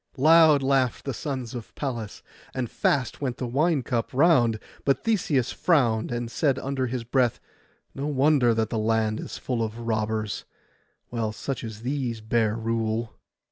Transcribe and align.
Loud 0.17 0.63
laughed 0.63 1.05
the 1.05 1.13
sons 1.13 1.53
of 1.53 1.75
Pallas, 1.75 2.23
and 2.55 2.71
fast 2.71 3.21
went 3.21 3.37
the 3.37 3.45
wine 3.45 3.83
cup 3.83 4.09
round; 4.13 4.57
but 4.83 5.03
Theseus 5.03 5.51
frowned, 5.51 6.11
and 6.11 6.31
said 6.31 6.57
under 6.57 6.87
his 6.87 7.03
breath, 7.03 7.39
'No 7.93 8.07
wonder 8.07 8.55
that 8.55 8.71
the 8.71 8.79
land 8.79 9.19
is 9.19 9.37
full 9.37 9.61
of 9.61 9.77
robbers, 9.77 10.43
while 11.09 11.31
such 11.31 11.63
as 11.63 11.83
these 11.83 12.19
bear 12.19 12.55
rule. 12.55 13.13